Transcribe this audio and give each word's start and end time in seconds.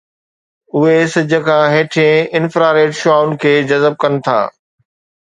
اهي 0.77 0.95
سج 1.15 1.35
کان 1.49 1.65
هيٺئين 1.73 2.29
انفراريڊ 2.39 2.97
شعاعن 3.01 3.37
کي 3.45 3.53
جذب 3.73 4.01
ڪن 4.05 4.19
ٿا 4.29 4.39